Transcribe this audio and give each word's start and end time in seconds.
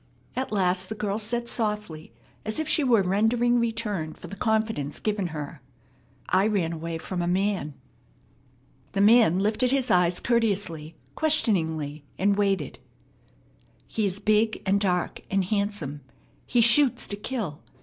At 0.35 0.51
last 0.51 0.89
the 0.89 0.95
girl 0.95 1.19
said 1.19 1.47
softly, 1.47 2.11
as 2.43 2.59
if 2.59 2.67
she 2.67 2.83
were 2.83 3.03
rendering 3.03 3.59
return 3.59 4.13
for 4.15 4.25
the 4.29 4.35
confidence 4.35 4.99
given 4.99 5.27
her, 5.27 5.61
"I 6.27 6.47
ran 6.47 6.73
away 6.73 6.97
from 6.97 7.21
a 7.21 7.27
man." 7.27 7.75
The 8.93 9.01
man 9.01 9.37
lifted 9.37 9.69
his 9.69 9.91
eyes 9.91 10.19
courteously, 10.19 10.95
questioningly, 11.13 12.03
and 12.17 12.35
waited. 12.35 12.79
"He 13.85 14.07
is 14.07 14.17
big 14.17 14.63
and 14.65 14.79
dark 14.81 15.21
and 15.29 15.45
handsome. 15.45 16.01
He 16.47 16.61
shoots 16.61 17.05
to 17.09 17.15
kill. 17.15 17.61